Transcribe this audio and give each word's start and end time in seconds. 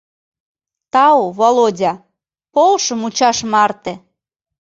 Тау, 0.93 1.21
Володя, 1.37 1.93
полшо 2.53 2.93
мучаш 2.99 3.37
марте... 3.51 3.93